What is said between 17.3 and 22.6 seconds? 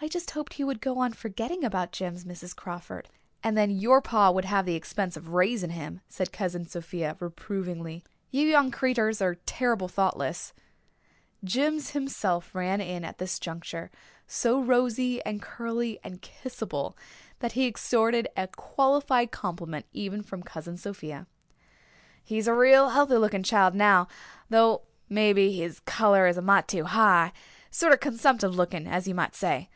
that he extorted a qualified compliment even from Cousin Sophia. "He's a